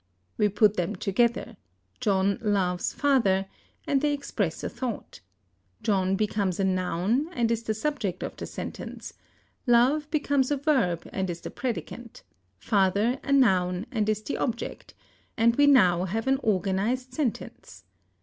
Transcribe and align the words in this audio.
We 0.35 0.49
put 0.49 0.77
them 0.77 0.95
together, 0.95 1.57
John 1.99 2.39
loves 2.41 2.91
father, 2.91 3.45
and 3.85 4.01
they 4.01 4.13
express 4.13 4.63
a 4.63 4.67
thought; 4.69 5.19
John 5.83 6.15
becomes 6.15 6.59
a 6.59 6.63
noun, 6.63 7.29
and 7.33 7.51
is 7.51 7.61
the 7.61 7.75
subject 7.75 8.23
of 8.23 8.35
the 8.35 8.47
sentence; 8.47 9.13
love 9.67 10.09
becomes 10.09 10.49
a 10.49 10.57
verb, 10.57 11.07
and 11.13 11.29
is 11.29 11.41
the 11.41 11.51
predicant; 11.51 12.23
father 12.57 13.19
a 13.23 13.31
noun, 13.31 13.85
and 13.91 14.09
is 14.09 14.23
the 14.23 14.37
object; 14.39 14.95
and 15.37 15.55
we 15.55 15.67
now 15.67 16.05
have 16.05 16.25
an 16.25 16.39
organized 16.41 17.13
sentence. 17.13 17.83